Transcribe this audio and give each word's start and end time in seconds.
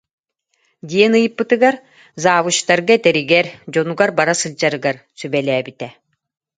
диэн 0.89 1.13
ыйыппытыгар 1.19 1.75
завучтарга 2.23 2.93
этэригэр, 2.99 3.47
дьонугар 3.71 4.11
бара 4.17 4.33
сылдьарыгар 4.41 4.97
сүбэлээбитэ 5.19 5.87